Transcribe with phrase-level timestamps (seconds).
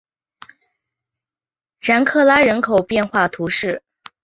[1.79, 3.83] 然克拉人口变化图示